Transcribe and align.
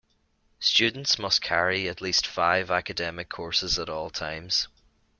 Students 0.59 1.19
must 1.19 1.43
carry 1.43 1.87
at 1.87 2.01
least 2.01 2.25
five 2.25 2.71
academic 2.71 3.29
courses 3.29 3.77
at 3.77 3.87
all 3.87 4.09
times. 4.09 4.67